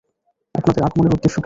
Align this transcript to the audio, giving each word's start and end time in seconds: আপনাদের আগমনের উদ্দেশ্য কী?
আপনাদের 0.55 0.81
আগমনের 0.83 1.13
উদ্দেশ্য 1.13 1.35
কী? 1.35 1.39